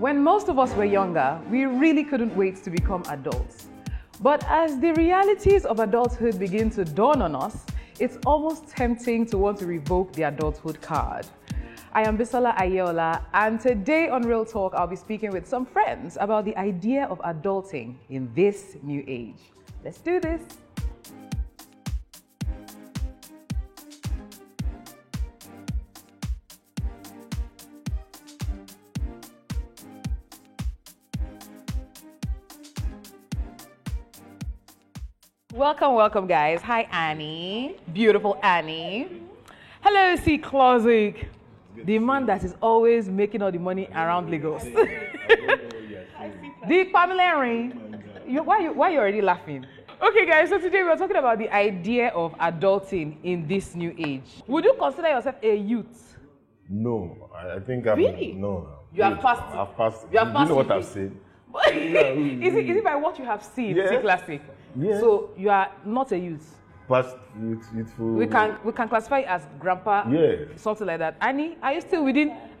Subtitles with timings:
[0.00, 3.66] When most of us were younger, we really couldn't wait to become adults.
[4.22, 7.66] But as the realities of adulthood begin to dawn on us,
[7.98, 11.26] it's almost tempting to want to revoke the adulthood card.
[11.92, 16.16] I am Bisola Aiyeola, and today on Real Talk, I'll be speaking with some friends
[16.18, 19.52] about the idea of adulting in this new age.
[19.84, 20.40] Let's do this.
[35.60, 36.62] Welcome, welcome, guys.
[36.62, 37.76] Hi, Anee.
[37.92, 39.08] Beautiful Anee.
[39.82, 41.26] Hello, Ceeclassic.
[41.84, 44.62] The man that is always making all the money around Lagos.
[44.64, 44.70] the
[46.94, 47.74] Pamilerin.
[47.76, 49.66] Oh you, why, you, why are you already laughing?
[50.02, 54.42] Okay, guys, so today we're talking about the idea of adulting in this new age.
[54.46, 56.16] Would you consider yourself a youth?
[56.70, 57.98] No, I, I think I'm.
[57.98, 58.32] Really?
[58.32, 58.66] No.
[58.94, 59.42] You have passed.
[59.54, 60.06] I've passed.
[60.10, 60.70] You have passed you know what.
[60.70, 61.12] I've said?
[61.68, 63.76] is, it, is it by what you have seen.
[63.76, 64.40] Ceeclassic?
[64.76, 65.00] Yeah.
[65.00, 66.56] So you are not a youth.
[66.88, 68.06] Past youth, youthful.
[68.06, 70.46] We can we can classify as grandpa, Yeah.
[70.56, 71.16] something like that.
[71.20, 72.36] Anee, are you still within?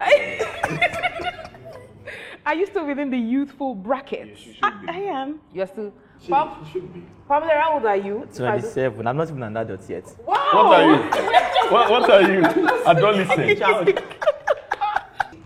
[2.46, 4.38] are you still within the youthful bracket?
[4.62, 5.40] I, I am.
[5.52, 5.92] You're still.
[6.28, 6.48] Pam,
[7.26, 8.22] Pamela, how old are you?
[8.24, 9.06] If I do- 27.
[9.06, 10.04] I'm not even an adult yet.
[10.26, 10.36] Wow.
[10.52, 10.96] What are you?
[11.70, 12.44] what, what are you?
[12.86, 13.62] Adolescent.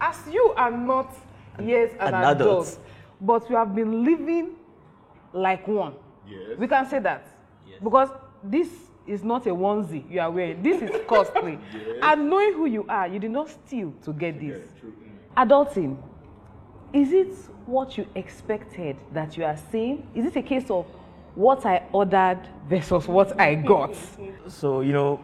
[0.00, 1.14] As you are not
[1.62, 2.78] yet an, An adult, adult.
[3.20, 4.56] but you have been living
[5.32, 5.94] like one.
[6.27, 6.58] Yes.
[6.58, 7.27] We can say that.
[7.83, 8.11] Because
[8.42, 8.69] this
[9.06, 10.62] is not a onesie you are wearing.
[10.62, 11.58] This is costly.
[12.03, 14.69] And knowing who you are, you did not steal to get this.
[15.36, 15.97] Adulting,
[16.92, 17.34] is it
[17.67, 20.06] what you expected that you are seeing?
[20.14, 20.86] Is it a case of
[21.34, 23.95] what I ordered versus what I got?
[24.47, 25.20] So, you know,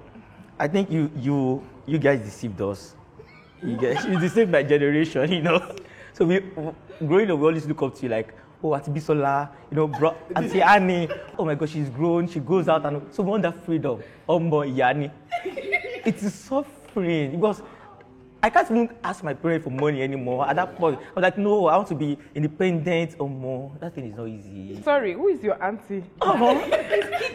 [0.58, 2.96] I think you you you guys deceived us.
[3.62, 5.76] You guys you deceived my generation, you know.
[6.14, 6.40] So we
[7.06, 10.16] growing up, we always look up to you like, oh, Auntie Bisola, you know, bro,
[10.36, 11.08] Auntie Anee.
[11.38, 12.28] Oh my God, she's grown.
[12.28, 14.02] She goes out and so we want that freedom.
[14.28, 15.10] Oh my Yani.
[15.44, 17.62] It is suffering because
[18.42, 20.48] I can't even ask my parents for money anymore.
[20.48, 23.72] At that point, I was like, no, I want to be independent or more.
[23.80, 24.80] That thing is not easy.
[24.82, 26.04] Sorry, who is your auntie?
[26.22, 26.56] Oh,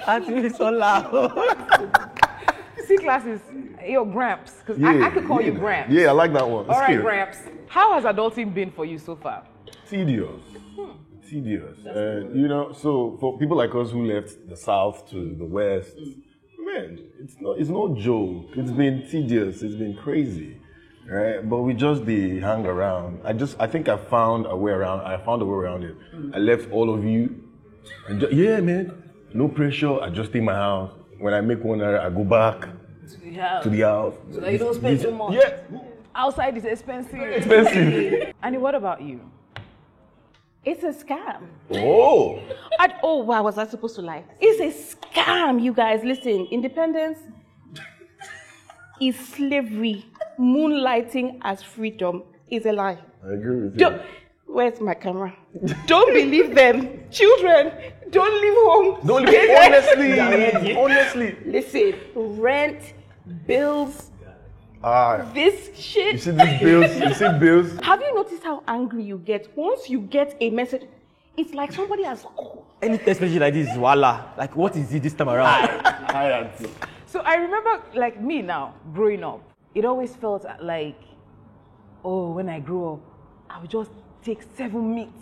[0.07, 2.21] Auntie Bisola.
[2.87, 3.41] C classes,
[3.87, 4.53] your Gramps.
[4.65, 5.91] Because I, I could call you Gramps.
[5.91, 6.65] Yeah, I like that one.
[6.65, 7.03] It's All right, cute.
[7.03, 7.37] Gramps.
[7.67, 9.43] How has adulting been for you so far?
[9.89, 10.41] Tedious.
[10.75, 10.91] Hmm.
[11.29, 11.77] Tedious.
[11.85, 15.97] And, you know, so for people like us who left the south to the west,
[15.97, 16.15] mm.
[16.59, 18.45] man, it's no, it's no joke.
[18.55, 19.61] It's been tedious.
[19.61, 20.57] It's been crazy.
[21.07, 21.47] Right?
[21.47, 23.21] But we just the hang around.
[23.23, 25.01] I just, I think I found a way around.
[25.01, 25.95] I found a way around it.
[26.15, 26.35] Mm.
[26.35, 27.43] I left all of you.
[28.07, 29.03] And ju- yeah, man.
[29.33, 29.99] No pressure.
[30.01, 30.91] I just stay in my house.
[31.19, 32.67] When I make one error, I go back
[33.23, 33.59] Yeah.
[33.61, 34.15] to the house.
[34.29, 35.33] that you don't spend too much.
[35.33, 35.57] Yeah.
[36.15, 37.19] Outside is expensive.
[37.19, 38.33] Expensive.
[38.43, 39.19] Anee, what about you?
[40.65, 41.43] It's a scam.
[41.71, 42.39] oh.
[42.79, 44.23] I, oh, why was I supposed to lie?
[44.41, 46.03] It's a scam, you guys.
[46.03, 47.19] Listen, independence
[48.99, 50.05] is slavery.
[50.39, 52.97] Moonlighting as freedom is a lie.
[53.23, 53.77] I agree with you.
[53.79, 54.01] Don't,
[54.47, 55.33] where's my camera?
[55.85, 57.09] Don't believe them.
[57.11, 57.71] Children,
[58.09, 59.07] don't leave home.
[59.07, 61.37] Don't leave, honestly, honestly.
[61.45, 62.93] Listen, rent,
[63.45, 64.11] bills,
[64.87, 66.13] Ah, this shit.
[66.13, 66.21] you shit.
[66.21, 66.95] see these bills?
[66.95, 67.79] You see bills?
[67.81, 70.83] Have you noticed how angry you get once you get a message?
[71.35, 72.23] It's like somebody has.
[72.83, 74.25] Any text message like this is voila.
[74.37, 75.69] Like, what is it this time around?
[76.11, 76.69] Hi, auntie.
[77.07, 79.41] So I remember, like me now, growing up,
[79.73, 81.01] it always felt like,
[82.03, 82.99] oh, when I grew up,
[83.49, 83.89] I would just
[84.23, 85.17] take seven meat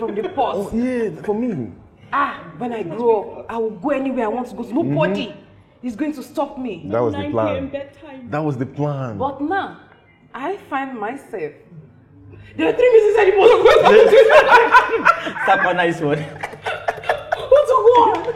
[0.00, 0.56] from the pot.
[0.56, 1.70] Oh, yeah, for me.
[2.12, 4.62] Ah, when I grow up, I will go anywhere I want to go.
[4.64, 5.32] Nobody
[5.84, 6.86] is going to stop me.
[6.86, 7.70] That was the plan.
[8.30, 9.18] That was the plan.
[9.18, 9.80] But now,
[10.32, 11.52] I find myself.
[12.56, 14.10] There are three meetings I supposed
[15.46, 16.18] Tap a nice one.
[17.50, 18.34] What's a one?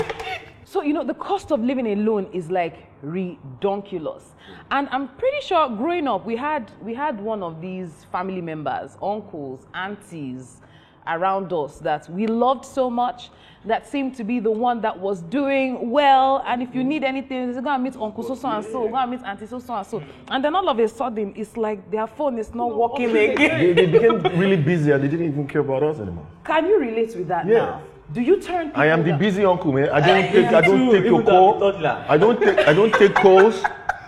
[0.65, 4.23] So you know the cost of living alone is like redonkulous,
[4.71, 8.97] and I'm pretty sure growing up we had we had one of these family members,
[9.03, 10.61] uncles, aunties
[11.09, 13.31] around us that we loved so much
[13.65, 16.43] that seemed to be the one that was doing well.
[16.47, 18.97] And if you need anything, you go and meet uncle so so and so, go
[18.97, 21.91] and meet auntie so so and so, and then all of a sudden it's like
[21.91, 23.37] their phone is not working again.
[23.37, 26.27] They, they became really busy and they didn't even care about us anymore.
[26.45, 27.55] Can you relate with that Yeah.
[27.59, 27.83] now?
[28.13, 28.73] Do you turn?
[28.75, 29.19] I am the down?
[29.19, 29.91] busy uncle, man.
[29.91, 31.85] I don't take, I don't take your even I'm call.
[32.09, 33.63] I don't take, I don't take calls.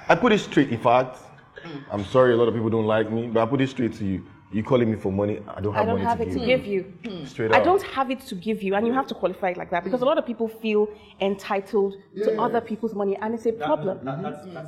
[0.08, 0.70] I put it straight.
[0.70, 1.18] In fact,
[1.90, 4.04] I'm sorry, a lot of people don't like me, but I put it straight to
[4.06, 4.24] you.
[4.52, 5.38] You calling me for money?
[5.46, 6.46] I don't have I don't money have to it give to you.
[6.46, 6.82] give you.
[7.04, 7.18] Hmm.
[7.20, 7.24] Hmm.
[7.26, 7.60] Straight up.
[7.60, 9.84] I don't have it to give you, and you have to qualify it like that
[9.84, 10.88] because a lot of people feel
[11.20, 13.98] entitled to other people's money, and it's a problem.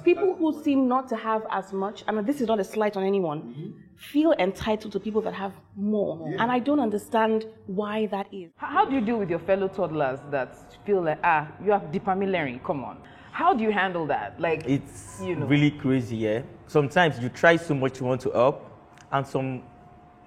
[0.05, 2.97] people who seem not to have as much, I mean, this is not a slight
[2.97, 3.71] on anyone, mm-hmm.
[3.97, 8.51] feel entitled to people that have more, and I don't understand why that is.
[8.57, 10.57] How, how do you deal with your fellow toddlers that
[10.87, 12.63] feel like, ah, you have dipamylary?
[12.63, 12.99] Come on.
[13.33, 14.39] How do you handle that?
[14.39, 15.47] Like, It's you know.
[15.47, 16.43] really crazy, yeah.
[16.69, 18.69] Sometimes you try so much you want to help,
[19.11, 19.63] and some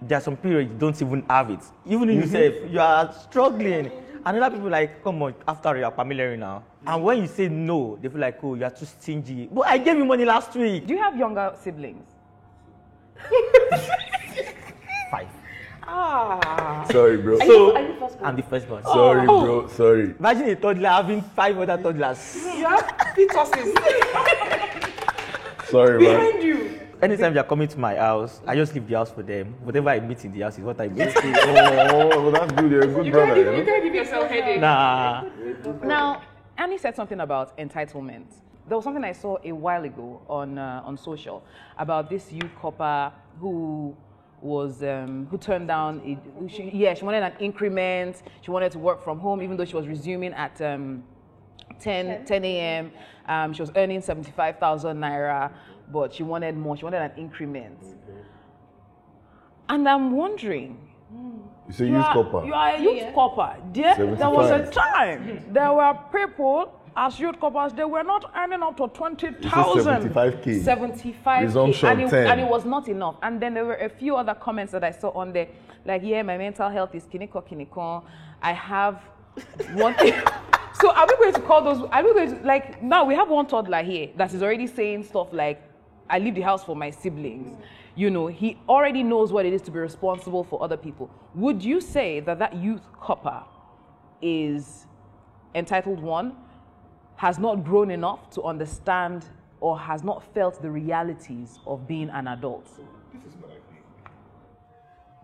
[0.08, 1.60] there are some periods you don't even have it.
[1.86, 3.92] Even in yourself, you are struggling.
[4.26, 6.64] And other people like, come on, after you are familiar now.
[6.86, 9.48] And when you say no, they feel like, oh, you are too stingy.
[9.52, 10.88] But I gave you money last week.
[10.88, 12.08] do you have younger siblings?
[15.12, 15.28] Five.
[15.88, 16.86] Ah.
[16.92, 17.36] Sorry, bro.
[17.36, 18.84] Are So you, are you first I'm the first one.
[18.84, 19.68] Sorry, bro.
[19.68, 20.16] Sorry.
[20.20, 22.36] Imagine a toddler having five other toddlers.
[22.44, 22.86] You have
[23.16, 23.74] fetuses
[25.70, 26.18] Sorry, man.
[26.20, 26.80] behind you.
[27.02, 29.56] Anytime they are coming to my house, I just leave the house for them.
[29.64, 31.14] Whatever I meet in the house is what I meet.
[31.16, 32.72] oh, well, that's good.
[32.72, 34.62] You're a good brother, you can't give yourself headache.
[34.62, 35.24] nah.
[35.84, 36.22] Now,
[36.58, 38.26] Annie said something about entitlement.
[38.68, 41.44] There was something I saw a while ago on uh, on social
[41.78, 43.96] about this youth corper who
[44.42, 46.02] was um, who turned down.
[46.06, 48.24] A, she, yeah, she wanted an increment.
[48.42, 51.04] She wanted to work from home, even though she was resuming at um,
[51.80, 52.92] 10, 10 a.m.
[53.28, 55.52] Um, she was earning 75,000 naira,
[55.92, 56.78] but she wanted more.
[56.78, 57.78] She wanted an increment.
[59.68, 60.78] And I'm wondering,
[61.68, 62.46] You say you use are, copper.
[62.46, 63.56] You are a youth corper.
[63.74, 68.64] There, there was a time there were people as youth corpers, they were not earning
[68.64, 70.12] up to 20,000.
[70.12, 70.64] 75K.
[70.64, 71.42] 75K.
[71.42, 72.28] Resumption and, it, 10.
[72.28, 73.16] and it was not enough.
[73.22, 75.48] And then there were a few other comments that I saw on there,
[75.86, 78.04] like, yeah, my mental health is kiniko kiniko.
[78.42, 79.02] I have
[79.74, 80.14] one thing.
[80.80, 83.30] So are we going to call those, are we going to, like, now we have
[83.30, 85.62] one toddler here that is already saying stuff like,
[86.10, 87.58] I leave the house for my siblings.
[87.96, 91.10] You know, he already knows what it is to be responsible for other people.
[91.34, 93.44] Would you say that that youth corper
[94.22, 94.86] is
[95.56, 96.36] entitled one,
[97.16, 99.26] has not grown enough to understand
[99.62, 102.68] or has not felt the realities of being an adult?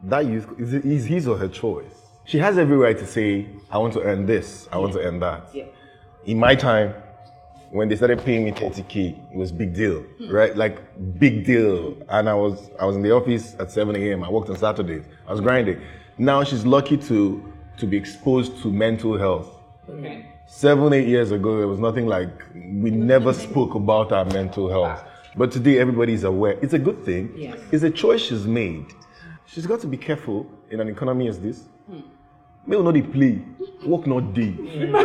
[0.03, 1.93] that youth is, is his or her choice.
[2.25, 5.19] She has every right to say, I want to earn this, I want to earn
[5.19, 5.49] that.
[5.53, 5.65] Yeah.
[6.25, 6.93] In my time,
[7.71, 10.55] when they started paying me 30k, it was big deal, right?
[10.55, 10.77] Like
[11.19, 11.95] big deal.
[12.09, 14.23] And I was I was in the office at 7 a.m.
[14.23, 15.05] I worked on Saturdays.
[15.27, 15.81] I was grinding.
[16.17, 19.49] Now she's lucky to to be exposed to mental health.
[19.89, 20.27] Okay.
[20.47, 25.01] Seven, eight years ago, there was nothing like we never spoke about our mental health.
[25.37, 26.57] But today everybody's aware.
[26.61, 27.33] It's a good thing.
[27.37, 27.57] Yes.
[27.71, 28.85] It's a choice she's made.
[29.45, 31.63] She's got to be careful in an economy as this.
[32.65, 33.41] May not the play,
[33.85, 34.53] work not day.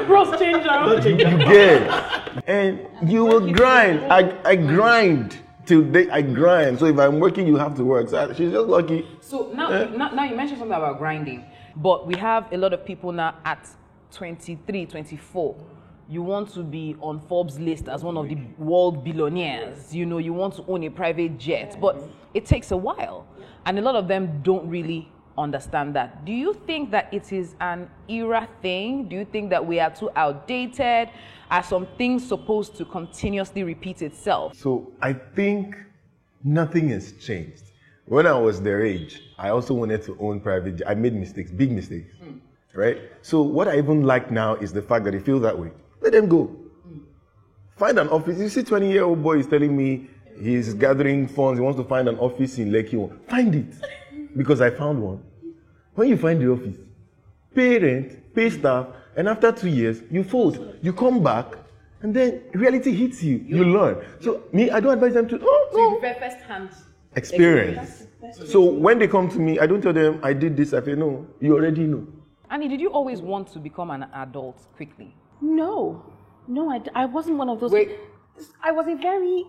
[0.06, 1.08] Cross changer.
[1.08, 4.12] You get, and you will grind.
[4.12, 6.08] I, I grind till day.
[6.10, 6.78] I grind.
[6.78, 8.10] So if I'm working, you have to work.
[8.10, 9.06] So she's just lucky.
[9.20, 9.86] So now, eh?
[9.96, 13.36] now, now you mentioned something about grinding, but we have a lot of people now
[13.46, 13.66] at
[14.12, 15.56] 23, 24.
[16.08, 19.94] You want to be on Forbes list as one of the world billionaires.
[19.94, 22.00] You know, you want to own a private jet, but
[22.34, 23.26] it takes a while,
[23.64, 26.24] and a lot of them don't really understand that.
[26.24, 29.08] Do you think that it is an era thing?
[29.08, 31.10] Do you think that we are too outdated?
[31.50, 34.56] Are some things supposed to continuously repeat itself?
[34.56, 35.76] So I think
[36.42, 37.62] nothing has changed.
[38.06, 40.80] When I was their age, I also wanted to own private.
[40.86, 42.38] I made mistakes, big mistakes, hmm.
[42.74, 42.98] right?
[43.22, 45.70] So what I even like now is the fact that they feel that way.
[46.00, 46.44] Let them go.
[46.44, 46.98] Hmm.
[47.76, 48.38] Find an office.
[48.38, 50.08] You see, 20 year old boy is telling me
[50.40, 51.58] he's gathering funds.
[51.58, 52.94] He wants to find an office in Lekki.
[53.28, 53.74] Find it,
[54.36, 55.22] because I found one.
[55.94, 56.76] When you find the office,
[57.54, 60.76] pay rent, pay staff, and after two years, you fold.
[60.82, 61.46] You come back,
[62.02, 63.38] and then reality hits you.
[63.38, 64.04] You learn.
[64.20, 65.40] So me, I don't advise them to.
[65.42, 66.14] Oh no oh.
[66.20, 66.70] first hand.
[67.16, 68.06] experience.
[68.46, 70.72] So when they come to me, I don't tell them I did this.
[70.72, 72.06] I say no, you already know.
[72.50, 75.14] Anee, did you always want to become an adult quickly?
[75.40, 76.04] No,
[76.46, 77.72] no, I, I wasn't one of those.
[77.72, 77.98] Wait.
[78.62, 79.44] I was a very,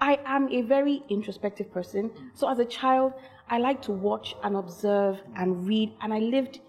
[0.00, 2.10] I am a very introspective person.
[2.34, 3.14] So as a child,
[3.52, 6.60] I like to watch and observe and read, and I lived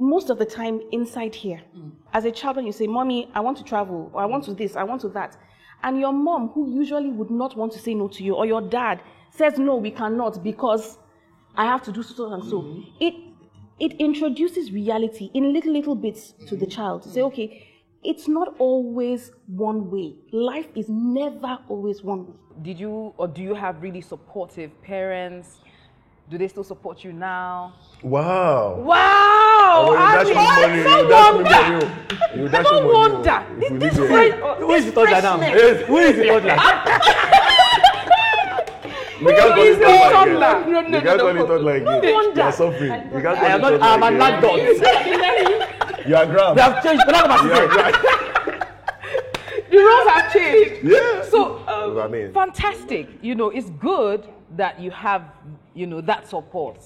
[0.00, 1.62] most of the time inside here.
[1.76, 1.92] Mm.
[2.12, 4.52] As a child, when you say, "Mommy, I want to travel," or "I want to
[4.52, 5.36] this," "I want to that,"
[5.84, 8.62] and your mom, who usually would not want to say no to you, or your
[8.62, 10.98] dad says, "No, we cannot," because
[11.54, 12.62] I have to do so and so.
[12.62, 12.80] Mm-hmm.
[12.98, 13.14] It
[13.78, 16.76] it introduces reality in little little bits to the mm-hmm.
[16.76, 17.68] child to say, okay,
[18.02, 20.16] it's not always one way.
[20.32, 22.34] Life is never always one way.
[22.62, 25.60] Did you or do you have really supportive parents?
[26.32, 27.74] Do they still support you now?
[28.02, 28.76] Wow.
[28.80, 29.84] Wow!
[29.84, 32.80] Oh, you dash me money, you dash me money.
[32.80, 33.44] You No wonder.
[33.60, 35.36] If This leave fresh- Who is the toddler now?
[35.36, 36.56] Who is the toddler?
[39.20, 40.64] We can't call it don't talk talk like that.
[40.64, 40.90] it.
[40.90, 42.36] We can't call it talk like it.
[42.36, 43.10] You are suffering.
[43.12, 43.76] We can't I am call not.
[43.76, 44.60] it I'm an like adult.
[46.08, 46.56] You are gram.
[46.56, 47.02] They have changed.
[47.04, 47.92] But I'm about You to are
[49.70, 50.80] The rules have changed.
[50.82, 51.22] Yeah.
[51.28, 52.32] So, um, I mean.
[52.32, 53.08] fantastic.
[53.20, 55.22] You know, it's good that you have,
[55.74, 56.78] you know, that support.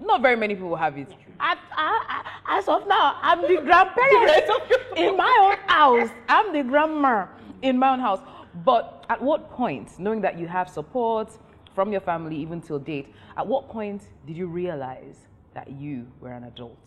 [0.00, 1.08] Not very many people have it.
[1.38, 4.50] I, I, I, as of now, I'm the grandparent
[4.96, 6.10] in my own house.
[6.28, 7.26] I'm the grandma
[7.62, 8.20] in my own house.
[8.64, 11.30] But at what point, knowing that you have support
[11.74, 15.16] from your family even till date, at what point did you realize
[15.54, 16.78] that you were an adult?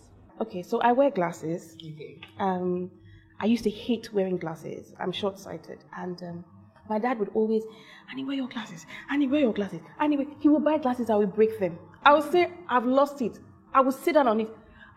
[0.42, 1.76] Okay, so I wear glasses.
[1.76, 2.20] Okay.
[2.40, 2.92] Um,
[3.40, 4.94] I used to hate wearing glasses.
[5.00, 5.80] I'm short sighted.
[5.98, 6.46] And um,
[6.90, 7.64] my dad would always,
[8.12, 8.86] Anee, wear your glasses.
[9.12, 9.82] Anee, wear your glasses.
[10.00, 11.78] Anyway, he would buy glasses, I would break them.
[12.04, 13.40] I would say, I've lost it.
[13.74, 14.50] I would sit down on it.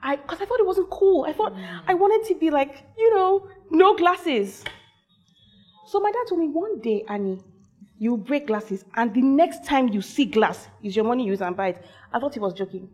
[0.03, 1.25] I, because I thought it wasn't cool.
[1.25, 1.55] I thought
[1.87, 4.63] I wanted to be like, you know, no glasses.
[5.87, 7.41] So my dad told me one day, Anee,
[7.99, 11.57] you break glasses, and the next time you see glass, is your money use and
[11.57, 11.85] buy it.
[12.13, 12.89] I thought he was joking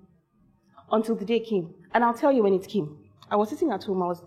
[0.91, 1.75] until the day came.
[1.93, 2.97] And I'll tell you when it came.
[3.31, 4.23] I was sitting at home, I was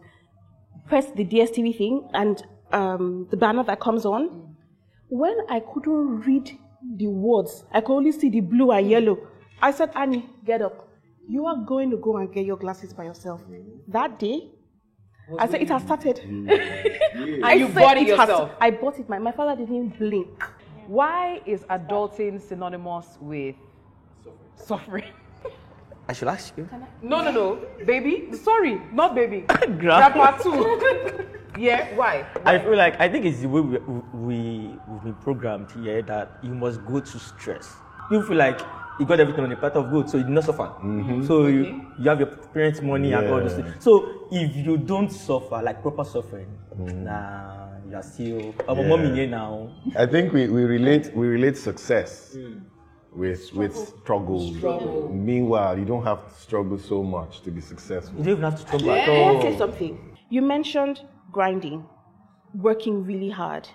[0.87, 4.46] pressed the DSTV thing and um, the banner that comes on.
[5.09, 6.57] When I couldn't read
[6.97, 9.17] the words, I could only see the blue and yellow.
[9.61, 10.87] I said, Anee, get up.
[11.29, 13.41] You are going to go and get your glasses by yourself.
[13.87, 14.51] That day,
[15.37, 16.19] I said, it has started.
[17.43, 18.51] I you bought it has- yourself?
[18.61, 19.09] I bought it.
[19.09, 20.43] My, my father didn't blink.
[20.87, 23.55] Why is adulting synonymous with
[24.55, 25.11] suffering?
[26.07, 26.69] I should ask you.
[27.01, 27.65] No, no, no.
[27.85, 28.29] Baby?
[28.41, 29.41] Sorry, not baby.
[29.77, 29.77] Grandpa.
[29.77, 31.27] Grandpa too.
[31.59, 32.25] yeah, why?
[32.45, 33.77] I feel like I think it's the way we,
[34.13, 34.37] we
[34.87, 37.75] we've been programmed here that you must go to stress.
[38.11, 38.59] You feel like
[38.99, 40.63] you got everything on the path of good, so you do not suffer.
[40.63, 41.25] Mm-hmm.
[41.25, 43.75] So you you have your parents' money and all those things.
[43.79, 46.93] So if you don't suffer like proper suffering, mm.
[47.03, 48.53] nah, you're still.
[48.67, 48.87] I'm a Yeah.
[48.87, 49.69] mommy here now.
[49.95, 52.61] I think we, we relate we relate success mm.
[53.13, 55.09] with with struggle.
[55.13, 58.17] Meanwhile, you don't have to struggle so much to be successful.
[58.17, 59.41] You don't even have to struggle at Can I all.
[59.41, 60.17] say something?
[60.29, 61.85] You mentioned grinding,
[62.55, 63.67] working really hard.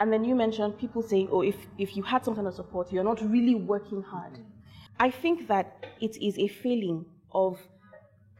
[0.00, 2.90] And then you mentioned people saying, oh, if, if you had some kind of support,
[2.90, 4.38] you're not really working hard.
[4.98, 7.58] I think that it is a failing of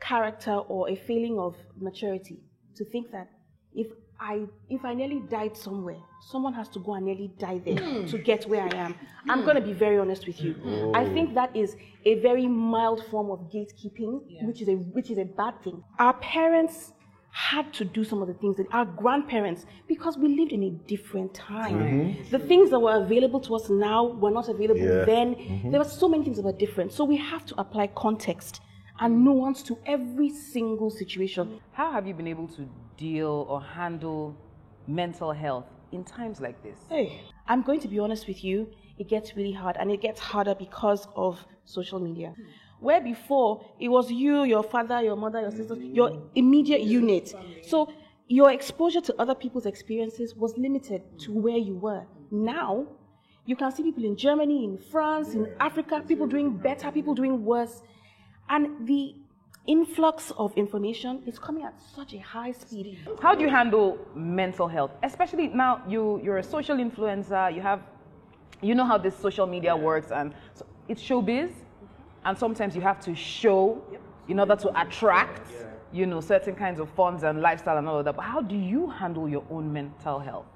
[0.01, 2.39] character or a failing of maturity
[2.77, 3.29] to think that
[3.75, 3.89] if
[4.19, 5.97] I if I nearly died somewhere,
[6.31, 8.07] someone has to go and nearly die there hmm.
[8.07, 8.95] to get where I am.
[9.29, 10.53] I'm going to be very honest with you.
[10.53, 10.95] Hmm.
[10.95, 15.17] I think that is a very mild form of gatekeeping, which is a which is
[15.19, 15.83] a bad thing.
[15.99, 16.93] Our parents
[17.33, 20.71] had to do some of the things that our grandparents because we lived in a
[20.71, 21.79] different time.
[21.79, 22.31] Mm-hmm.
[22.31, 25.05] The things that were available to us now were not available Yeah.
[25.05, 25.35] then.
[25.35, 25.71] Mm-hmm.
[25.71, 26.93] There were so many things that were different.
[26.93, 28.61] So we have to apply context
[28.99, 31.61] and nuance to every single situation.
[31.73, 34.37] How have you been able to deal or handle
[34.87, 36.79] mental health in times like this?
[36.89, 38.69] Hey, I'm going to be honest with you.
[38.99, 42.35] It gets really hard, and it gets harder because of social media.
[42.81, 47.35] Where before it was you, your father, your mother, your sister, your immediate unit.
[47.63, 47.93] So
[48.27, 52.05] your exposure to other people's experiences was limited to where you were.
[52.31, 52.87] Now,
[53.45, 57.45] you can see people in Germany, in France, in Africa, people doing better, people doing
[57.45, 57.83] worse.
[58.49, 59.15] And the
[59.67, 62.99] influx of information is coming at such a high speed.
[63.21, 64.93] How do you handle mental health?
[65.03, 67.81] Especially now you you're a social influencer, you have
[68.63, 71.51] you know how this social media works and so it's showbiz
[72.25, 73.83] and sometimes you have to show
[74.29, 75.51] in order to attract
[75.93, 78.17] you know certain kinds of funds and lifestyle and all of that.
[78.17, 80.47] But how do you handle your own mental health?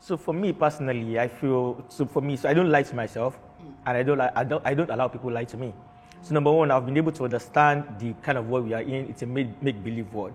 [0.00, 3.38] So for me personally, I feel so for me, so I don't lie to myself,
[3.86, 5.74] and I don't I don't I don't allow people lie to me.
[6.22, 9.08] So number one, I've been able to understand the kind of world we are in.
[9.08, 10.34] It's a make make believe world.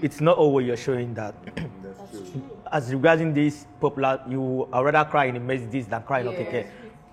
[0.00, 1.34] It's not all what you're showing that.
[2.70, 6.66] As regarding this popular, you are rather cry in the messages than cry in OKK.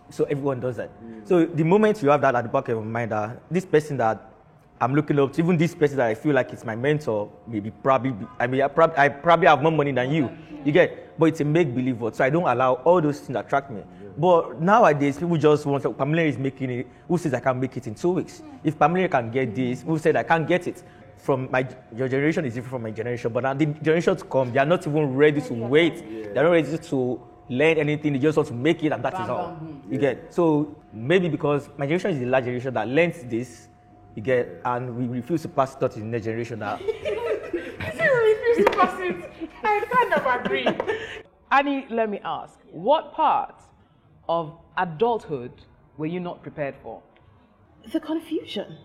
[0.09, 0.89] So everyone does that.
[1.03, 1.27] Mm.
[1.27, 3.97] So the moment you have that at the back of your mind, that this person
[3.97, 4.31] that
[4.79, 7.71] I'm looking up to, even this person that I feel like it's my mentor, maybe
[7.71, 10.29] probably, be, I mean, I, prob- I probably have more money than you.
[10.63, 12.15] You get, but it's a make believe world.
[12.15, 13.83] So I don't allow all those things to attract me.
[14.17, 16.87] But nowadays, people just want, like, Pamela is making it.
[17.07, 18.41] Who says I can make it in two weeks?
[18.41, 18.59] Mm.
[18.63, 20.83] If Pamela can get this, who said I can't get it?
[21.17, 24.51] From my your generation is different from my generation, but now the generation to come,
[24.51, 26.33] they are not even ready to wait.
[26.33, 28.13] They're not ready to learn anything.
[28.13, 29.55] They just want to make it, and that is all.
[29.55, 29.91] Hmm.
[29.91, 30.33] You get.
[30.33, 33.67] So maybe because my generation is the last generation that learns this,
[34.15, 36.79] you get, and we refuse to pass it on to the next generation now.
[39.67, 40.67] I kind of agree.
[41.51, 43.61] Anee, let me ask, what part
[44.27, 45.51] of adulthood
[45.97, 47.01] were you not prepared for?
[47.91, 48.77] the confusion.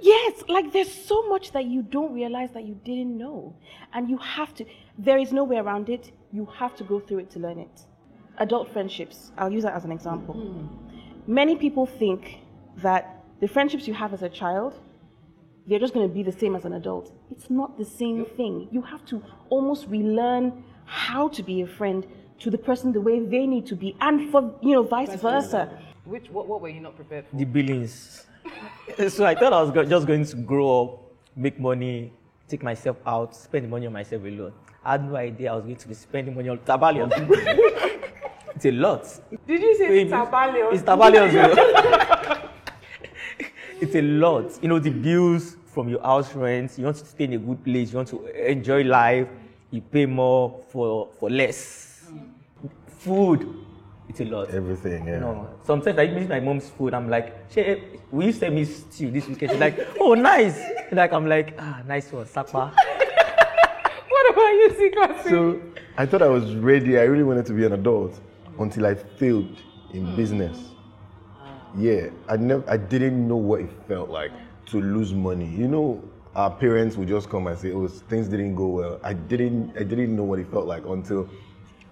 [0.00, 3.54] Yes, like there's so much that you don't realize that you didn't know.
[3.92, 4.66] And you have to,
[4.98, 6.12] there is no way around it.
[6.32, 7.86] You have to go through it to learn it.
[8.38, 10.34] Adult friendships, I'll use that as an example.
[10.34, 11.34] Mm-hmm.
[11.34, 12.38] many people think
[12.82, 14.74] that the friendships you have as a child,
[15.66, 17.12] they're just going to be the same as an adult.
[17.30, 18.68] It's not the same thing.
[18.70, 22.06] You have to almost relearn how to be a friend
[22.40, 25.78] to the person the way they need to be, and for you know vice versa.
[26.04, 27.36] Which what, what were you not prepared for?
[27.36, 28.26] the billings.
[29.08, 31.00] so I thought I was go- just going to grow up,
[31.36, 32.12] make money,
[32.48, 34.52] take myself out, spend the money on myself alone.
[34.84, 37.12] I had no idea I was going to be spending money on tabalions.
[38.56, 39.04] it's a lot.
[39.46, 40.00] Did you say Baby,
[40.72, 41.34] It's tabalions.
[41.36, 42.50] oh.
[43.80, 44.62] it's a lot.
[44.62, 47.64] You know, the bills from your house rent, you want to stay in a good
[47.64, 49.26] place, you want to enjoy life,
[49.70, 52.06] you pay more for, for less.
[52.86, 53.46] Food,
[54.08, 54.50] it's a lot.
[54.50, 55.18] Everything, yeah.
[55.18, 56.94] No, sometimes I miss my mom's food.
[56.94, 59.50] I'm like, she, will you send me stew this weekend?
[59.52, 60.58] She's like, oh, nice.
[60.92, 62.72] Like, I'm like, ah, nice one, Sapa.
[64.08, 65.28] What about you, C class?
[65.28, 65.60] So
[65.98, 66.98] I thought I was ready.
[66.98, 68.18] I really wanted to be an adult
[68.58, 70.16] until I failed in hmm.
[70.16, 70.58] business.
[71.40, 71.58] Ah.
[71.76, 74.32] Yeah, I never, I didn't know what it felt like
[74.66, 75.46] to lose money.
[75.46, 76.02] You know,
[76.34, 79.82] our parents would just come and say, "Oh, things didn't go well." I didn't, I
[79.84, 81.28] didn't know what it felt like until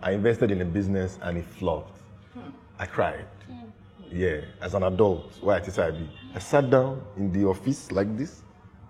[0.02, 1.99] I invested in a business and it flopped.
[2.35, 2.50] Hmm.
[2.78, 3.26] I cried.
[3.47, 3.69] Hmm.
[4.11, 6.11] Yeah, as an adult, why did I be?
[6.35, 8.42] I sat down in the office like this,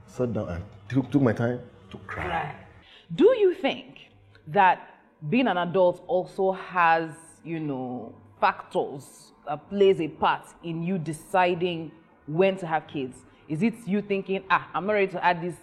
[0.07, 1.61] sat down and took, took my time
[1.91, 2.55] to cry.
[3.15, 4.09] Do you think
[4.49, 4.89] that
[5.29, 7.11] being an adult also has,
[7.45, 11.91] you know, factors that plays a part in you deciding
[12.27, 13.17] when to have kids?
[13.49, 15.57] Is it you thinking, ah, I'm not ready to add this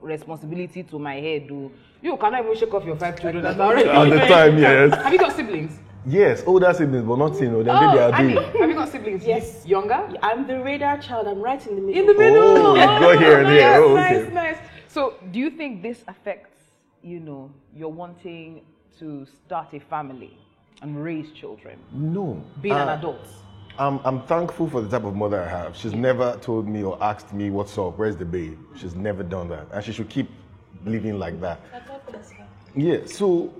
[0.00, 1.48] responsibility to my head?
[1.48, 1.70] Do
[2.02, 4.94] you cannot even shake off your five children that already At the time, yes.
[5.02, 5.78] Have you got siblings?
[6.06, 8.56] Yes, older siblings, but not you know, then Oh, they are Anee, big.
[8.60, 9.24] have you got siblings?
[9.26, 9.66] Yes.
[9.66, 10.08] Younger?
[10.22, 11.26] I'm the radar child.
[11.28, 12.00] I'm right in the middle.
[12.00, 12.42] In the middle.
[12.42, 13.70] Oh, you go here and there.
[13.70, 14.32] Nice, Oh, nice, okay.
[14.34, 14.56] nice.
[14.88, 16.58] So, do you think this affects,
[17.02, 18.62] you know, your wanting
[18.98, 20.38] to start a family
[20.82, 22.42] and raise children, No.
[22.62, 23.26] being an Uh, adult?
[23.78, 25.76] I'm, I'm thankful for the type of mother I have.
[25.76, 27.98] She's never told me or asked me, What's up?
[27.98, 28.58] Where's the babe?
[28.76, 29.66] She's never done that.
[29.72, 30.28] And she should keep
[30.84, 31.60] living like that.
[31.72, 32.32] That's all for this.
[32.74, 33.52] Yeah, so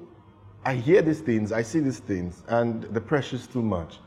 [0.65, 3.99] I hear these things, I see these things, and the pressure's too much.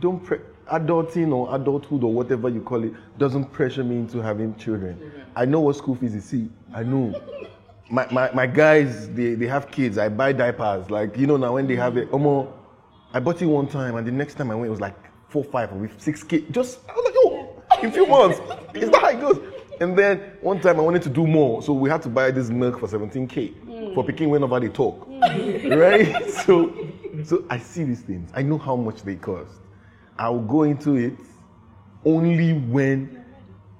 [0.00, 0.38] Don't pre-
[0.72, 5.24] adulting or adulthood or whatever you call it doesn't pressure me into having children.
[5.34, 6.24] I know what school fees is.
[6.24, 7.20] See, I know.
[7.90, 9.96] My, my, my guys, they, they have kids.
[9.98, 10.90] I buy diapers.
[10.90, 12.52] Like, you know, now when they have it, Omo,
[13.12, 14.96] I bought it one time, and the next time I went, it was like
[15.28, 16.44] four, five, or with six K.
[16.50, 18.38] Just, I was like, oh, in a few months.
[18.74, 19.40] Is that how it goes?
[19.80, 22.48] And then one time I wanted to do more, so we had to buy this
[22.48, 24.06] milk for 17k for hmm.
[24.06, 25.06] picking whenever they talk.
[25.06, 25.68] Hmm.
[25.72, 26.30] right?
[26.30, 26.74] So,
[27.24, 28.30] so I see these things.
[28.34, 29.52] I know how much they cost.
[30.18, 31.14] I'll go into it
[32.04, 33.24] only when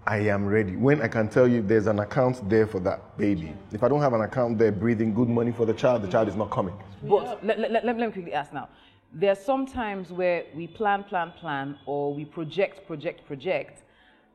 [0.07, 0.77] I am ready.
[0.77, 3.55] When I can tell you there's an account there for that baby.
[3.73, 6.29] If I don't have an account there breathing good money for the child, the child
[6.29, 6.75] is not coming.
[7.03, 8.69] But let, let, let, let me quickly ask now.
[9.12, 13.83] There are some times where we plan, plan, plan, or we project, project, project,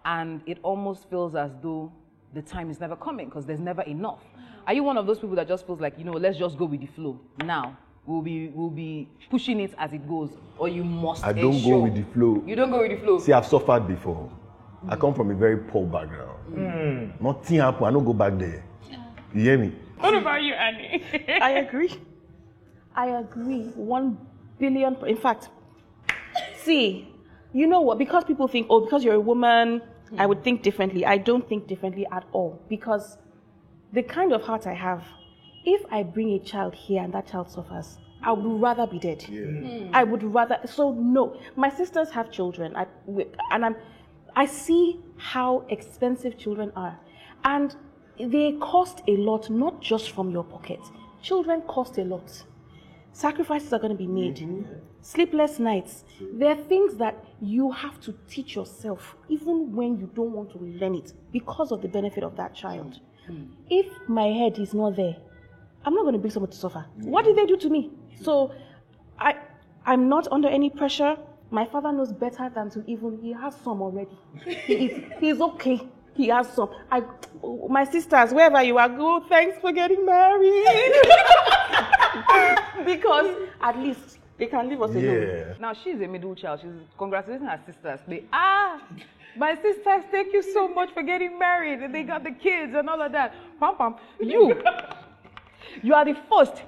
[0.06, 1.92] and it almost feels as though
[2.34, 4.20] the time is never coming because there's never enough.
[4.66, 6.66] Are you one of those people that just feels like, you know, let's just go
[6.66, 7.78] with the flow now?
[8.08, 11.24] We'll be, we'll be pushing it as it goes, or you must.
[11.24, 12.44] I don't ensure- go with the flow.
[12.48, 13.20] You don't go with the flow.
[13.20, 14.32] See, I've suffered before.
[14.90, 16.40] I come from a very poor background.
[17.18, 17.24] Hmm.
[17.24, 17.86] Nothing happened.
[17.86, 18.64] I don't go back there.
[19.36, 19.76] You hear me?
[20.00, 21.04] What about you, Anee?
[21.40, 21.96] I agree.
[22.96, 23.66] I agree.
[23.76, 24.18] One
[24.62, 24.96] billion.
[25.06, 25.50] In fact,
[26.64, 27.14] see,
[27.52, 27.98] you know what?
[27.98, 29.82] Because people think, oh, because you're a woman,
[30.18, 31.06] I would think differently.
[31.06, 32.62] I don't think differently at all.
[32.70, 33.18] Because
[33.92, 35.04] the kind of heart I have,
[35.66, 39.24] if I bring a child here and that child suffers, I would rather be dead.
[39.24, 39.90] Hmm.
[39.94, 40.60] I would rather.
[40.66, 42.86] So no, my sisters have children, I,
[43.52, 43.76] and I'm.
[44.36, 46.98] I see how expensive children are,
[47.44, 47.76] and
[48.20, 50.80] they cost a lot, not just from your pocket.
[51.22, 52.44] Children cost a lot.
[53.14, 54.38] Sacrifices are going to be made.
[54.38, 54.74] Mm-hmm.
[55.02, 56.06] Sleepless nights.
[56.34, 60.60] There are things that you have to teach yourself, even when you don't want to
[60.60, 63.00] learn it, because of the benefit of that child.
[63.30, 63.52] Mm-hmm.
[63.70, 65.18] If my head is not there,
[65.84, 66.86] I'm not going to bring someone to suffer.
[66.98, 67.92] What did they do to me?
[68.22, 68.54] So,
[69.20, 69.36] I,
[69.86, 71.18] I'm not under any pressure.
[71.50, 73.20] My father knows better than to even.
[73.22, 74.18] He has some already.
[74.46, 75.82] He is, he's okay.
[76.14, 76.70] He has some.
[76.92, 77.04] I,
[77.70, 79.26] my sisters, wherever you are, go.
[79.28, 80.66] Thanks for getting married.
[82.86, 85.04] because at least they can leave us alone.
[85.04, 85.54] Yeah.
[85.60, 86.62] Now she's a middle child.
[86.62, 88.00] She's congratulating her sisters.
[88.08, 88.82] They ah,
[89.36, 91.80] my sisters, thank you so much for getting married.
[91.80, 93.34] And they got the kids and all of that.
[93.60, 93.96] Pam pam.
[94.20, 94.62] You,
[95.82, 96.64] you are the first.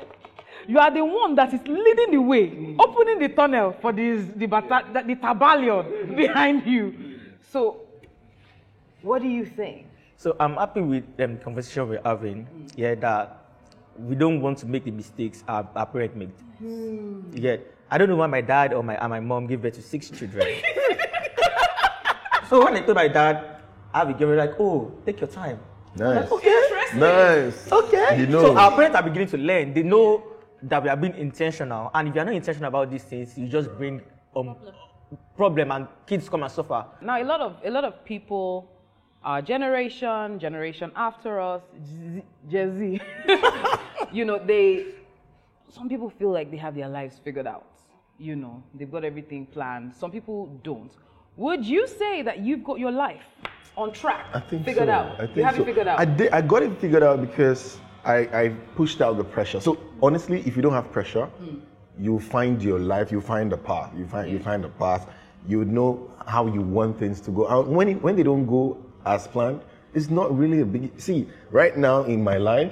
[0.67, 4.45] You are the one that is leading the way, opening the tunnel for this the
[4.45, 7.19] bata- the, the tabalion behind you.
[7.51, 7.81] So,
[9.01, 9.87] what do you think?
[10.15, 12.47] So I'm happy with the um, conversation we're having.
[12.77, 13.42] Yeah, that
[13.97, 16.31] we don't want to make the mistakes our, our parents made.
[17.33, 17.57] Yeah,
[17.89, 20.09] I don't know why my dad or my, and my mom gave birth to six
[20.09, 20.47] children.
[22.53, 25.59] So when I told my dad, I have a girlfriend, like, oh, take your time.
[25.95, 26.29] Nice.
[26.31, 26.99] Interesting.
[26.99, 27.71] Nice.
[27.71, 28.19] Okay.
[28.19, 28.41] You know.
[28.41, 29.73] So our parents are beginning to learn.
[29.73, 30.23] They know
[30.61, 31.89] that we are being intentional.
[31.95, 34.01] And if you're not intentional about these things, you just bring
[34.35, 34.55] um
[35.35, 36.85] problem and kids come and suffer.
[37.01, 38.69] Now, a lot of a lot of people,
[39.23, 43.01] our generation, generation after us, Z- Gen Z,
[44.11, 44.85] you know, they.
[45.69, 47.65] Some people feel like they have their lives figured out.
[48.19, 49.95] You know, they've got everything planned.
[49.95, 50.91] Some people don't.
[51.37, 53.23] Would you say that you've got your life
[53.75, 54.91] on track, I think figured so.
[54.91, 55.19] out?
[55.19, 55.61] I think you have so.
[55.63, 55.99] it figured out.
[55.99, 56.31] I did.
[56.31, 59.59] I got it figured out because I, I pushed out the pressure.
[59.59, 61.59] So honestly, if you don't have pressure, hmm.
[61.97, 63.11] you find your life.
[63.11, 63.91] You find the path.
[63.97, 65.09] You find you find the path.
[65.47, 67.47] You would know how you want things to go.
[67.47, 69.61] And when it, when they don't go as planned,
[69.93, 70.99] it's not really a big.
[70.99, 72.71] See, right now in my life,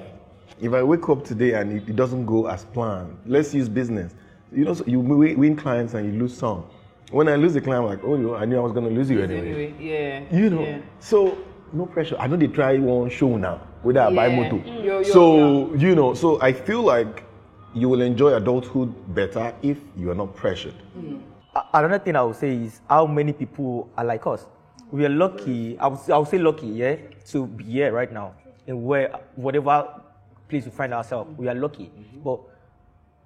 [0.59, 4.13] if I wake up today and it, it doesn't go as planned, let's use business.
[4.51, 6.65] You know, so you win win clients and you lose some.
[7.11, 8.87] When I lose a client, I'm like, oh, you know, I knew I was going
[8.87, 9.39] to lose you anyway.
[9.41, 10.37] anyway, yeah.
[10.37, 10.79] You know, yeah.
[10.99, 11.37] so
[11.73, 12.15] no pressure.
[12.19, 14.57] I know they try one show now whether I buy moto.
[14.59, 14.83] Mm.
[14.83, 17.23] Yo, yo, so you know, so I feel like
[17.73, 20.75] you will enjoy adulthood better if you are not pressured.
[21.55, 24.45] A- Another thing I would say is how many people are like us.
[24.91, 26.95] We are lucky, I would, I would say lucky, yeah,
[27.27, 28.33] to be here right now
[28.67, 30.01] in where whatever
[30.49, 31.31] place we find ourselves.
[31.37, 31.85] We are lucky.
[31.85, 32.19] Mm-hmm.
[32.21, 32.41] But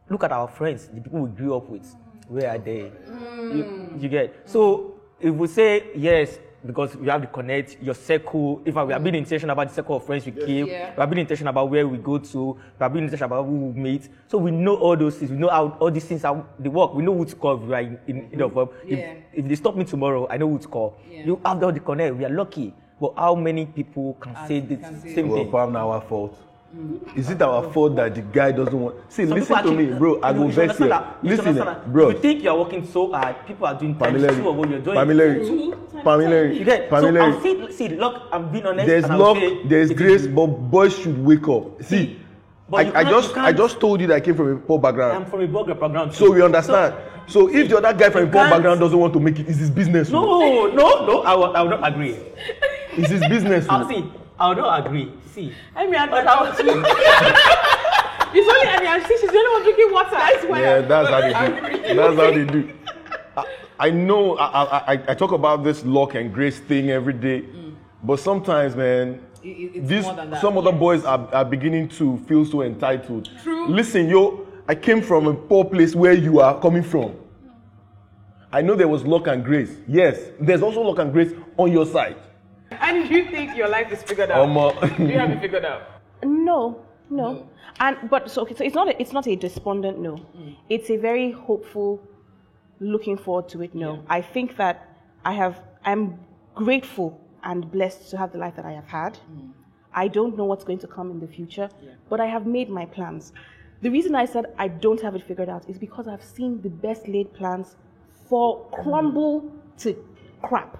[0.09, 1.95] look at our friends, the people we grew up with.
[2.27, 2.91] Where are they?
[3.07, 4.01] You, mm.
[4.01, 8.61] you get so if we say yes because we have to connect your circle.
[8.65, 10.93] If we are being intentional about the circle of friends we keep, Yeah.
[10.95, 13.67] we are being intentional about where we go to, we are being intentional about who
[13.67, 14.09] we meet.
[14.27, 15.31] So we know all those things.
[15.31, 16.93] We know how all these things how they work.
[16.93, 18.73] We know who to call if we are in, in, in of help.
[18.85, 19.13] If, Yeah.
[19.33, 20.97] if they stop me tomorrow, I know who to call.
[21.09, 21.25] Yeah.
[21.25, 22.15] You have all the connect.
[22.15, 22.73] We are lucky.
[22.99, 24.77] But how many people can say the
[25.13, 25.49] same Well, thing?
[25.51, 26.37] probably not our fault.
[26.75, 27.17] Mm.
[27.17, 27.73] Is it our mm.
[27.73, 28.95] fault that the guy doesn't want?
[29.09, 30.19] See, Some listen to me, bro.
[30.21, 30.89] I you go vex understand here.
[30.89, 31.93] that- you Listen, that.
[31.93, 32.09] bro.
[32.09, 34.79] You think you are working so hard, people are doing times two of what you're
[34.79, 34.95] doing.
[34.95, 35.99] Pamela, mm-hmm.
[36.01, 37.19] Pamela, You get so Pamela.
[37.21, 38.87] I'll say, see, look, I'm being honest.
[38.87, 41.81] There's love, there's grace, but boys should wake up.
[41.81, 42.19] See,
[42.73, 45.15] I, I just I just told you that I came from a poor background.
[45.23, 46.13] I'm from a burger background.
[46.13, 46.95] So we understand.
[47.27, 49.57] So, if the other guy from a poor background doesn't want to make it, it's
[49.57, 50.09] his business.
[50.09, 52.17] No, no, no, I will, I will not agree.
[52.97, 53.65] It's his business.
[53.69, 54.11] I'll see.
[54.39, 55.11] I will not agree.
[55.31, 56.59] See, I mean, I thought I was
[58.37, 60.09] It's only Anee and see she's the only one drinking water.
[60.11, 60.61] That's why.
[60.61, 61.95] Yeah, that's how they do.
[61.95, 62.73] That's how they do.
[63.37, 63.45] I,
[63.87, 67.41] I know I, I, I, I talk about this luck and grace thing every day,
[67.43, 67.75] mm.
[68.03, 70.41] but sometimes, man, It- it- it's these more than that.
[70.41, 73.29] some other boys are, are beginning to feel so entitled.
[73.43, 73.67] True.
[73.67, 77.11] Listen, yo, I came from a poor place where you are coming from.
[77.11, 77.17] Mm.
[78.51, 79.71] I know there was luck and grace.
[79.87, 82.17] Yes, there's also luck and grace on your side.
[82.81, 84.39] And you think your life is figured out?
[84.39, 85.83] Um, uh, you have it figured out.
[86.23, 87.47] No, no.
[87.79, 90.17] And but so okay, so it's not a, it's not a despondent no.
[90.69, 92.01] It's a very hopeful,
[92.79, 94.03] looking forward to it no.
[94.09, 94.89] I think that
[95.25, 96.19] I have I'm
[96.53, 99.17] grateful and blessed to have the life that I have had.
[99.93, 101.69] I don't know what's going to come in the future,
[102.09, 103.33] but I have made my plans.
[103.81, 106.69] The reason I said I don't have it figured out is because I've seen the
[106.69, 107.75] best laid plans
[108.29, 109.95] for crumble to
[110.41, 110.77] crap.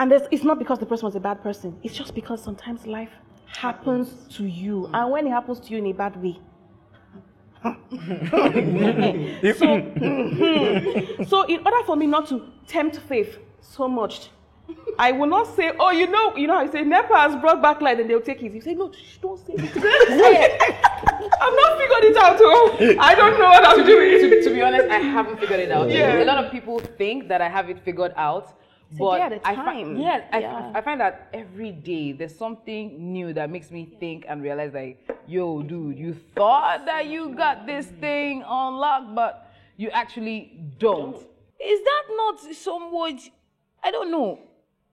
[0.00, 1.78] And it's not because the person was a bad person.
[1.82, 3.10] It's just because sometimes life
[3.48, 4.88] happens to you.
[4.94, 6.40] And when it happens to you in a bad way.
[9.58, 9.66] so,
[11.28, 14.30] so in order for me not to tempt faith so much,
[14.98, 17.60] I will not say, oh, you know, you know how you say NEPA has brought
[17.60, 18.54] back light and they'll take it.
[18.54, 19.74] You say, no, shh, don't say it.
[19.74, 20.62] Say it.
[20.62, 22.38] I've not figured it out.
[22.40, 24.30] Oh, I don't know what I'm doing.
[24.30, 25.90] to, to be honest, I haven't figured it out.
[25.90, 26.22] Yeah.
[26.22, 28.54] A lot of people think that I have it figured out.
[28.98, 29.96] But day at a I fi- time.
[29.96, 30.72] yeah, I, Yeah.
[30.74, 35.08] I find that every day there's something new that makes me think and realize like,
[35.26, 41.16] yo, dude, you thought that you got this thing on lock, but you actually don't.
[41.16, 43.20] Is that not somewhat?
[43.82, 44.40] I don't know.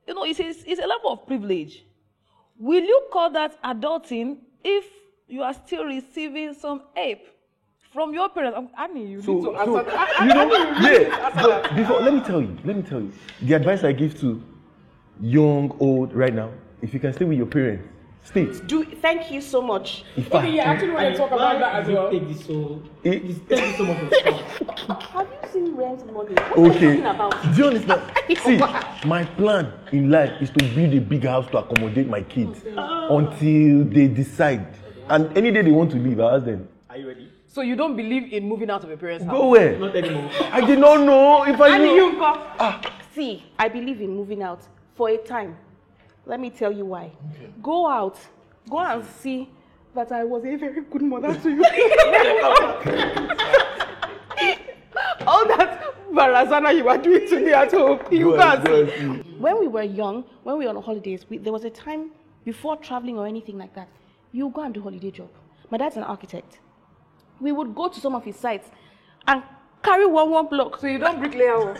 [0.07, 1.83] You know, it's a, it's a level of privilege.
[2.59, 4.85] Will you call that adulting if
[5.27, 7.27] you are still receiving some ape
[7.97, 8.55] from your parents?
[8.55, 10.21] Um, Anee, you So, need to so answer that.
[10.21, 10.45] you know,
[10.87, 11.41] yeah.
[11.41, 14.39] But before, let me tell you, let me tell you, the advice I give to
[15.19, 16.51] young, old, right now,
[16.83, 17.87] if you can stay with your parents,
[18.23, 18.45] stay.
[18.67, 20.03] Do, thank you so much.
[20.15, 22.11] In fact, actually want to talk about that as well.
[22.11, 22.83] Take this so.
[23.03, 24.13] it- Take this so much.
[25.13, 26.35] Have you seen rent money?
[26.35, 26.97] What are you okay.
[27.01, 27.41] talking about?
[27.55, 28.01] Do you understand?
[28.45, 32.61] See, my plan in life is to build a big house to accommodate my kids
[32.63, 34.67] until they decide.
[35.09, 37.31] And any day they want to leave, I ask them, Are you ready?
[37.47, 39.33] So you don't believe in moving out of your parents' house?
[39.33, 39.77] go where?
[39.79, 40.29] Not anymore.
[40.51, 41.95] I did not know if I Anee, knew.
[41.95, 42.33] you go.
[42.59, 42.81] Ah.
[43.15, 44.61] See, I believe in moving out
[44.95, 45.57] for a time.
[46.25, 47.11] Let me tell you why.
[47.63, 48.19] Go out.
[48.69, 49.49] Go and see
[49.95, 51.63] that I was a very good mother to you.
[55.25, 58.57] All that barazana you are doing to me at home, you Go guys.
[58.59, 59.31] and- go and see.
[59.37, 62.11] When we were young, when we were on holidays, we, there was a time
[62.45, 63.87] before traveling or anything like that,
[64.31, 65.29] you go and do holiday job.
[65.69, 66.59] My dad's an architect.
[67.39, 68.69] We would go to some of his sites
[69.27, 69.43] and
[69.83, 70.79] carry one one block.
[70.79, 71.77] So you don't bricklayer work.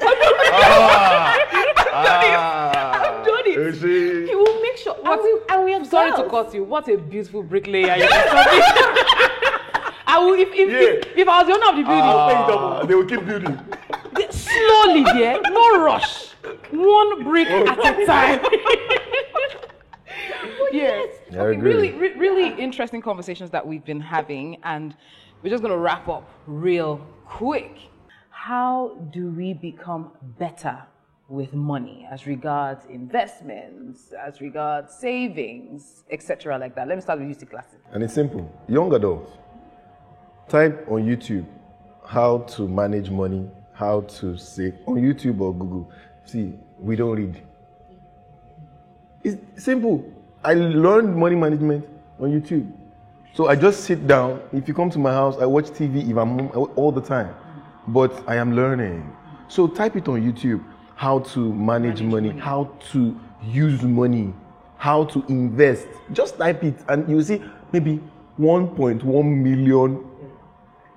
[1.94, 3.56] I've done it.
[3.58, 4.28] You see?
[4.28, 4.96] He will make sure.
[5.04, 6.32] And we, and we have Sorry to girls.
[6.32, 6.64] cut you.
[6.64, 8.10] What a beautiful bricklayer you are.
[10.10, 12.96] I will if if, if if I was the owner of the building, Ah, they
[12.96, 13.60] will keep building.
[14.32, 16.30] slowly there, no rush,
[16.72, 18.40] one brick at a time.
[20.72, 21.10] yes.
[21.34, 24.96] I Okay, really, re- really interesting conversations that we've been having, and
[25.42, 27.78] we're just going to wrap up real quick.
[28.30, 30.84] How do we become better
[31.30, 36.88] with money as regards investments, as regards savings, etc., like that?
[36.88, 37.80] Let me start with you, Classic.
[37.92, 38.50] And it's simple.
[38.68, 39.32] Young adults,
[40.48, 41.46] type on YouTube
[42.08, 45.92] how to manage money, how to save on YouTube or Google.
[46.26, 47.44] See, we don't read.
[49.24, 50.10] It's simple.
[50.44, 51.86] I learned money management
[52.20, 52.72] on YouTube.
[53.38, 54.42] So I just sit down.
[54.52, 57.36] If you come to my house, I watch TV if I'm home all the time.
[57.88, 59.16] But I am learning.
[59.48, 60.64] So type it on YouTube
[60.96, 64.34] how to manage, money, how to use money,
[64.78, 65.86] how to invest.
[66.14, 68.02] Just type it and you see maybe
[68.40, 69.04] 1.1
[69.44, 70.04] million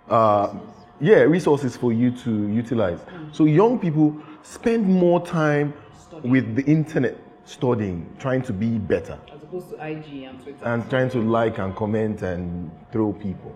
[0.08, 0.54] uh,
[0.98, 3.00] yeah, resources for you to utilize.
[3.32, 5.74] So young people spend more time
[6.22, 7.18] with the internet
[7.50, 10.64] studying, trying to be better, As opposed to IG and Twitter.
[10.64, 13.54] and trying to like and comment and throw people.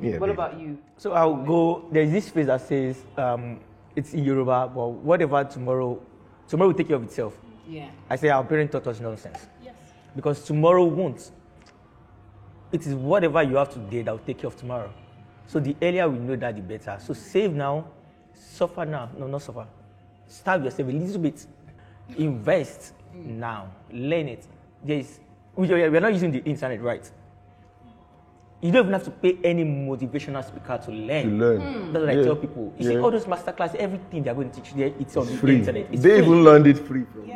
[0.00, 0.30] Yeah, What babe.
[0.30, 0.78] about you?
[0.98, 1.84] So I'll go.
[1.92, 3.60] There's this phrase that says, um,
[3.94, 5.98] "It's in Yoruba, but whatever tomorrow,
[6.48, 7.88] tomorrow will take care of itself." Yeah.
[8.10, 9.46] I say our parents taught us nonsense.
[9.64, 9.74] Yes.
[10.14, 11.30] Because tomorrow won't.
[12.72, 14.90] It is whatever you have today that will take care of tomorrow.
[15.46, 16.96] So the earlier we know that, the better.
[17.00, 17.86] So save now,
[18.34, 19.08] suffer now.
[19.16, 19.66] No, not suffer.
[20.26, 21.46] Starve yourself a little bit.
[22.18, 22.92] Invest
[23.24, 23.68] now.
[23.92, 24.46] Learn it.
[24.84, 25.20] There's,
[25.54, 27.10] we are we are not using the internet, right?
[28.62, 31.24] You don't even have to pay any motivational speaker to learn.
[31.24, 31.92] To learn.
[31.92, 32.24] That's what I hmm.
[32.24, 32.74] tell people.
[32.78, 35.56] You see, all those masterclass, everything they're going to teach you, it's on the Free.
[35.56, 35.88] internet.
[35.92, 36.26] It's they free.
[36.26, 37.28] even learned it free from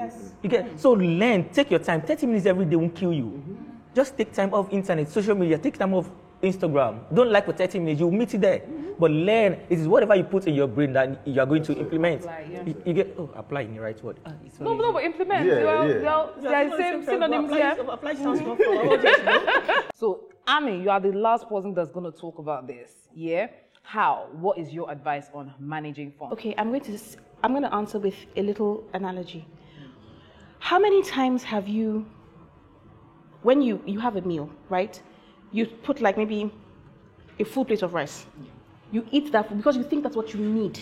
[0.42, 2.00] You get so learn, take your time.
[2.00, 3.24] 30 minutes every day won't kill you.
[3.24, 3.54] Mm-hmm.
[3.94, 6.10] Just take time off internet, social media, take time off
[6.42, 7.00] Instagram.
[7.14, 8.62] Don't like for 30 minutes, you'll meet it there.
[8.98, 11.79] But learn, it is whatever you put in your brain that you are going to
[11.79, 12.22] implement.
[12.22, 12.64] Apply, yeah.
[12.66, 14.18] you, you get oh apply in the right word.
[14.26, 15.46] Ah, it's No, no, but implement.
[15.46, 16.03] Yeah, well, yeah.
[16.03, 17.76] well, there are same synonyms here.
[17.88, 22.38] Apply sounds not for So, Ami, you are the last person that's going to talk
[22.38, 22.92] about this.
[23.14, 23.48] Yeah?
[23.83, 24.29] How?
[24.33, 26.33] What is your advice on managing funds?
[26.35, 29.46] Okay, I'm going to s- I'm going to answer with a little analogy.
[30.59, 32.05] How many times have you,
[33.42, 35.00] when you you have a meal, right?
[35.52, 36.52] You put like maybe
[37.38, 38.26] a full plate of rice.
[38.92, 40.78] You eat that because you think that's what you need,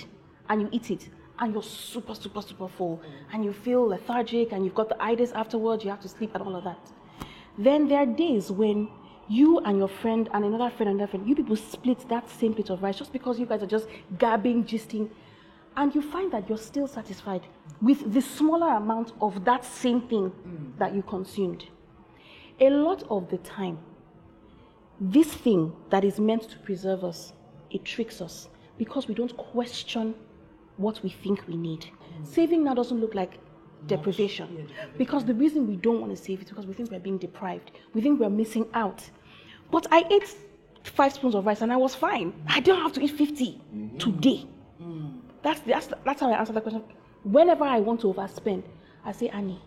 [0.48, 3.00] and you eat it, and you're super super super full,
[3.32, 5.84] and you feel lethargic, and you've got the itis afterwards.
[5.84, 6.92] You have to sleep and all of that.
[7.56, 8.88] Then there are days when
[9.28, 12.54] you and your friend and another friend and another friend, you people split that same
[12.54, 15.10] plate of rice just because you guys are just gabbing, gisting,
[15.76, 17.42] and you find that you're still satisfied
[17.82, 20.78] with the smaller amount of that same thing mm.
[20.78, 21.66] that you consumed.
[22.60, 23.78] A lot of the time,
[25.00, 27.32] this thing that is meant to preserve us,
[27.70, 30.14] it tricks us because we don't question
[30.76, 31.86] what we think we need.
[32.24, 33.38] Saving now doesn't look like
[33.86, 37.18] deprivation because the reason we don't want to save is because we think we're being
[37.18, 37.70] deprived.
[37.94, 39.08] We think we're missing out.
[39.70, 40.34] But I ate
[40.82, 42.32] five spoons of rice and I was fine.
[42.48, 43.98] I don't have to eat 50 mm-hmm.
[43.98, 44.46] today.
[44.82, 45.20] Mm.
[45.42, 46.82] That's, that's, that's how I answer that question.
[47.22, 48.64] Whenever I want to overspend,
[49.04, 49.60] I say, Anee,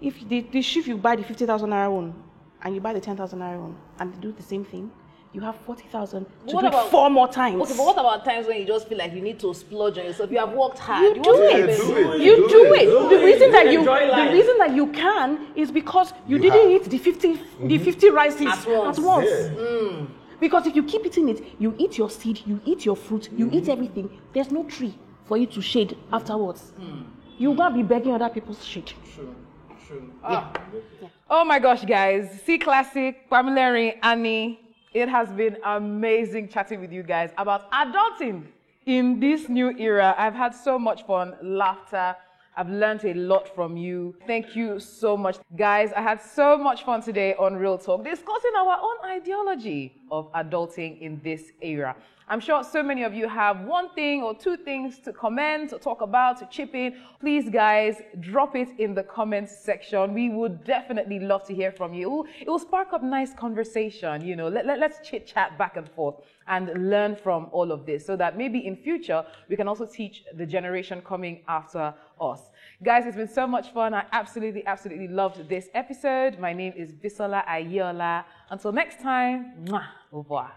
[0.00, 2.14] if the, the shift you buy the 50,000 naira one
[2.62, 4.90] and you buy the 10,000 naira one and they do the same thing,
[5.32, 7.62] you have 40,000 to What do about- it four more times.
[7.62, 10.04] Okay, but what about times when you just feel like you need to splurge on
[10.06, 10.30] yourself?
[10.30, 11.16] You have worked hard.
[11.16, 11.74] You do it.
[11.74, 12.20] spend do it.
[12.20, 12.80] You Do do it.
[12.88, 13.10] it.
[13.10, 13.24] The it.
[13.24, 16.82] reason that you Enjoy the reason that you can is because you, You didn't have.
[16.86, 17.84] eat the 50 the mm-hmm.
[17.84, 18.98] 50 rices At once.
[18.98, 19.50] Yeah.
[19.50, 20.08] Mm.
[20.40, 23.46] Because if you keep eating it, you eat your seed, you eat your fruit, you
[23.46, 23.56] mm-hmm.
[23.56, 24.10] eat everything.
[24.32, 24.94] There's no tree
[25.26, 26.72] for you to shade afterwards.
[26.80, 27.04] Mm.
[27.38, 28.92] You're gonna be begging other people's shade.
[30.22, 30.52] Ah.
[31.28, 32.28] Oh my gosh, guys.
[32.46, 34.60] Ceeclassic, Pamela Anee.
[34.92, 38.44] It has been amazing chatting with you guys about adulting
[38.86, 40.14] in this new era.
[40.18, 42.16] I've had so much fun, laughter.
[42.56, 44.16] I've learned a lot from you.
[44.26, 45.38] Thank you so much.
[45.56, 50.32] Guys, I had so much fun today on Real Talk discussing our own ideology of
[50.32, 51.96] adulting in this era.
[52.30, 55.80] I'm sure so many of you have one thing or two things to comment, or
[55.80, 56.94] talk about, to chip in.
[57.18, 60.14] Please, guys, drop it in the comments section.
[60.14, 62.02] We would definitely love to hear from you.
[62.02, 64.24] It will, it will spark up nice conversation.
[64.24, 67.84] You know, let, let, let's chit chat back and forth and learn from all of
[67.84, 72.42] this so that maybe in future we can also teach the generation coming after us.
[72.82, 73.92] Guys, it's been so much fun.
[73.92, 76.38] I absolutely, absolutely loved this episode.
[76.38, 78.24] My name is Bisola Aiyeola.
[78.48, 80.50] Until next time, mwah, au revoir.